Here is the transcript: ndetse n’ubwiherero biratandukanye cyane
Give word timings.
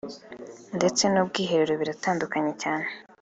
ndetse 0.77 1.03
n’ubwiherero 1.07 1.73
biratandukanye 1.81 2.51
cyane 2.61 2.87